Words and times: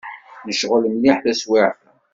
Necɣel 0.47 0.83
mliḥ 0.93 1.17
taswiεt-a. 1.23 1.91